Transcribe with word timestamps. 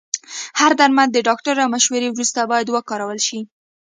هر 0.59 0.71
درمل 0.79 1.07
د 1.13 1.17
ډاکټر 1.27 1.53
له 1.61 1.67
مشورې 1.75 2.07
وروسته 2.11 2.49
باید 2.51 2.67
وکارول 2.71 3.19
شي. 3.27 3.39